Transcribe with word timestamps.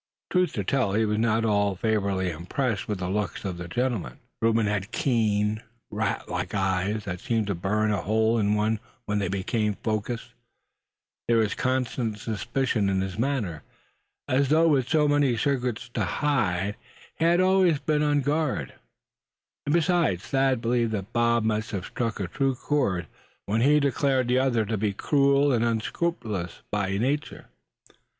Truth 0.31 0.53
to 0.53 0.63
tell, 0.63 0.93
he 0.93 1.05
was 1.05 1.19
not 1.19 1.43
at 1.43 1.45
all 1.45 1.75
favorably 1.75 2.31
impressed 2.31 2.87
with 2.87 2.97
the 2.97 3.07
looks 3.07 3.45
of 3.45 3.57
the 3.59 3.67
gentleman. 3.67 4.17
Reuben 4.41 4.65
had 4.65 4.91
keen, 4.91 5.61
rat 5.91 6.27
like 6.27 6.55
eyes, 6.55 7.05
that 7.05 7.19
seemed 7.19 7.45
to 7.45 7.53
burn 7.53 7.91
a 7.91 8.01
hole 8.01 8.39
in 8.39 8.55
one 8.55 8.79
when 9.05 9.19
they 9.19 9.27
became 9.27 9.75
focused. 9.83 10.33
There 11.27 11.37
was 11.37 11.53
constant 11.53 12.17
suspicion 12.17 12.89
in 12.89 13.01
his 13.01 13.19
manner, 13.19 13.61
as 14.27 14.49
though 14.49 14.67
with 14.69 14.89
so 14.89 15.07
many 15.07 15.37
secrets 15.37 15.87
to 15.89 16.03
hide, 16.03 16.77
he 17.17 17.23
had 17.25 17.39
always 17.39 17.79
to 17.79 17.99
be 17.99 18.03
on 18.03 18.21
guard. 18.21 18.73
And 19.67 19.73
besides, 19.75 20.23
Thad 20.23 20.61
believed 20.61 20.93
that 20.93 21.13
Bob 21.13 21.43
must 21.43 21.69
have 21.69 21.85
struck 21.85 22.19
a 22.19 22.25
true 22.27 22.55
chord 22.55 23.05
when 23.45 23.61
he 23.61 23.79
declared 23.79 24.29
the 24.29 24.39
other 24.39 24.65
to 24.65 24.77
be 24.79 24.93
cruel 24.93 25.53
and 25.53 25.63
unscrupulous 25.63 26.63
by 26.71 26.97
nature. 26.97 27.49